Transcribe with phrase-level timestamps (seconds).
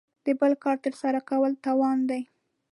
[0.25, 2.21] د بل کار تر سره کولو توان دی.